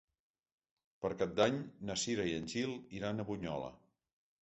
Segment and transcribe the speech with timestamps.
[1.03, 3.73] Per Cap d'Any na Cira i en Gil iran a Bunyola.